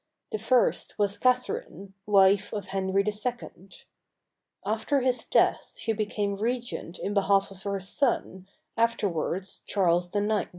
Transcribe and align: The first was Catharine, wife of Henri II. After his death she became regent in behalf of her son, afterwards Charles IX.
The 0.31 0.39
first 0.39 0.97
was 0.97 1.19
Catharine, 1.19 1.93
wife 2.07 2.51
of 2.53 2.69
Henri 2.69 3.03
II. 3.03 3.69
After 4.65 5.01
his 5.01 5.25
death 5.25 5.75
she 5.77 5.93
became 5.93 6.37
regent 6.37 6.97
in 6.97 7.13
behalf 7.13 7.51
of 7.51 7.61
her 7.61 7.79
son, 7.79 8.47
afterwards 8.75 9.61
Charles 9.67 10.09
IX. 10.15 10.49